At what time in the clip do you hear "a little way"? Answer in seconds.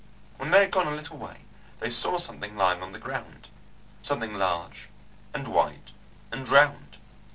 0.87-1.41